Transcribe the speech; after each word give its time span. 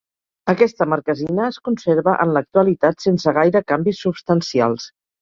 Aquesta 0.53 0.87
marquesina 0.93 1.43
es 1.49 1.59
conserva 1.69 2.17
en 2.25 2.35
l'actualitat 2.39 3.09
sense 3.09 3.37
gaire 3.41 3.65
canvis 3.71 4.05
substancials. 4.11 4.95